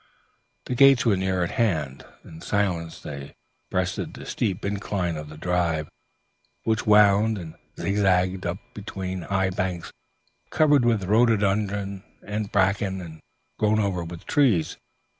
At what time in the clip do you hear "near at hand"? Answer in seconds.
1.15-2.03